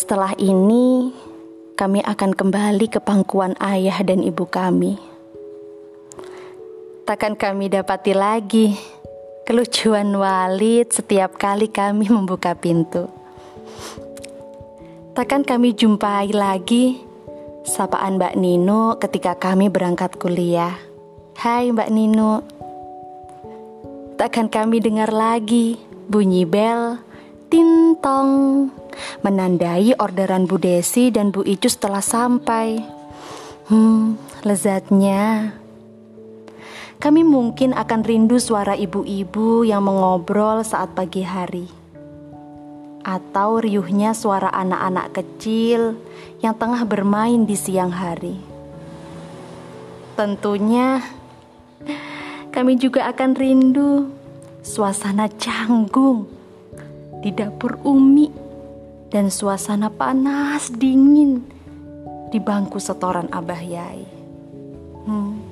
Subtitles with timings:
[0.00, 1.12] Setelah ini,
[1.76, 4.96] kami akan kembali ke pangkuan ayah dan ibu kami.
[7.04, 8.80] Takkan kami dapati lagi
[9.44, 13.12] kelucuan Walid setiap kali kami membuka pintu.
[15.12, 17.04] Takkan kami jumpai lagi
[17.68, 20.80] sapaan Mbak Nino ketika kami berangkat kuliah.
[21.36, 22.40] Hai Mbak Nino.
[24.16, 25.76] Takkan kami dengar lagi
[26.08, 27.09] bunyi bel
[27.50, 28.70] tintong
[29.26, 32.78] menandai orderan Bu Desi dan Bu Icu setelah sampai.
[33.66, 34.14] Hmm,
[34.46, 35.52] lezatnya.
[37.00, 41.66] Kami mungkin akan rindu suara ibu-ibu yang mengobrol saat pagi hari.
[43.00, 45.96] Atau riuhnya suara anak-anak kecil
[46.44, 48.36] yang tengah bermain di siang hari.
[50.14, 51.00] Tentunya
[52.52, 54.12] kami juga akan rindu
[54.60, 56.39] suasana canggung
[57.20, 58.28] di dapur Umi
[59.12, 61.44] dan suasana panas dingin
[62.30, 64.02] di bangku setoran Abah Yai.
[65.04, 65.49] Hmm.